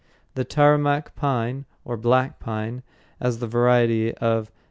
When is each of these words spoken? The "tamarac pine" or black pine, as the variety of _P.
The 0.33 0.43
"tamarac 0.43 1.13
pine" 1.15 1.65
or 1.85 1.95
black 1.95 2.39
pine, 2.39 2.81
as 3.19 3.37
the 3.37 3.45
variety 3.45 4.15
of 4.15 4.49
_P. 4.49 4.51